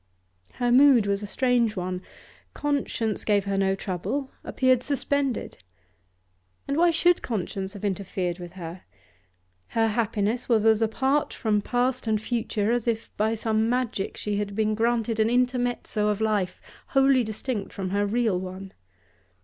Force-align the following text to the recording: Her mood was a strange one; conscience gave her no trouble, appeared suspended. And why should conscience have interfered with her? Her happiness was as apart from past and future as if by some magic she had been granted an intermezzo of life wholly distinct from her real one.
Her 0.53 0.71
mood 0.71 1.05
was 1.05 1.21
a 1.21 1.27
strange 1.27 1.75
one; 1.75 2.01
conscience 2.55 3.23
gave 3.23 3.45
her 3.45 3.55
no 3.55 3.75
trouble, 3.75 4.31
appeared 4.43 4.81
suspended. 4.81 5.59
And 6.67 6.75
why 6.75 6.89
should 6.89 7.21
conscience 7.21 7.73
have 7.73 7.85
interfered 7.85 8.39
with 8.39 8.53
her? 8.53 8.81
Her 9.67 9.89
happiness 9.89 10.49
was 10.49 10.65
as 10.65 10.81
apart 10.81 11.35
from 11.35 11.61
past 11.61 12.07
and 12.07 12.19
future 12.19 12.71
as 12.71 12.87
if 12.87 13.15
by 13.15 13.35
some 13.35 13.69
magic 13.69 14.17
she 14.17 14.37
had 14.37 14.55
been 14.55 14.73
granted 14.73 15.19
an 15.19 15.29
intermezzo 15.29 16.07
of 16.07 16.19
life 16.19 16.59
wholly 16.87 17.23
distinct 17.23 17.71
from 17.71 17.91
her 17.91 18.07
real 18.07 18.39
one. 18.39 18.73